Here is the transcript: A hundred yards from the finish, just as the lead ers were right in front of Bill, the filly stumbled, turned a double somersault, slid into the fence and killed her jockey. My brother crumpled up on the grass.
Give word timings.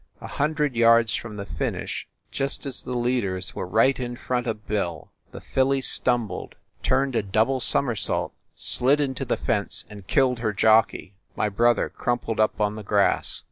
A 0.19 0.25
hundred 0.25 0.75
yards 0.75 1.13
from 1.13 1.35
the 1.37 1.45
finish, 1.45 2.07
just 2.31 2.65
as 2.65 2.81
the 2.81 2.97
lead 2.97 3.23
ers 3.23 3.53
were 3.53 3.67
right 3.67 3.99
in 3.99 4.15
front 4.15 4.47
of 4.47 4.65
Bill, 4.67 5.11
the 5.31 5.39
filly 5.41 5.79
stumbled, 5.79 6.55
turned 6.81 7.15
a 7.15 7.21
double 7.21 7.59
somersault, 7.59 8.33
slid 8.55 8.99
into 8.99 9.25
the 9.25 9.37
fence 9.37 9.85
and 9.91 10.07
killed 10.07 10.39
her 10.39 10.53
jockey. 10.53 11.13
My 11.35 11.49
brother 11.49 11.87
crumpled 11.87 12.39
up 12.39 12.59
on 12.59 12.77
the 12.77 12.81
grass. 12.83 13.39